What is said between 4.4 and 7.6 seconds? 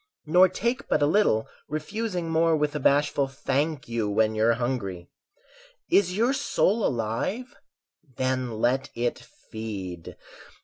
hungry. Is your soul alive?